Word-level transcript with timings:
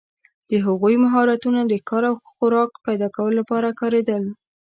د 0.49 0.51
هغوی 0.65 0.95
مهارتونه 1.03 1.59
د 1.65 1.73
ښکار 1.81 2.03
او 2.09 2.15
خوراک 2.29 2.71
پیداکولو 2.85 3.37
لپاره 3.39 3.77
کارېدل. 3.79 4.23